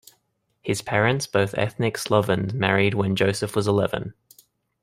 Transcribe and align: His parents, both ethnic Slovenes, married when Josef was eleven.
His 0.63 0.81
parents, 0.81 1.27
both 1.27 1.53
ethnic 1.55 1.95
Slovenes, 1.95 2.55
married 2.55 2.95
when 2.95 3.15
Josef 3.15 3.55
was 3.55 3.67
eleven. 3.67 4.15